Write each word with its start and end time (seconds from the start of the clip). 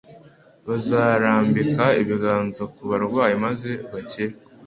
bazarambika 0.67 1.85
ibiganza 2.01 2.61
ku 2.73 2.81
barwayi 2.89 3.35
maze 3.45 3.69
bakire.'» 3.91 4.37